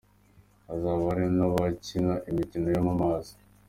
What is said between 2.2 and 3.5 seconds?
imikino yo mu mazi.